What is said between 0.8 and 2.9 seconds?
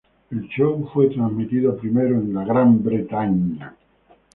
fue transmitido primero en Gran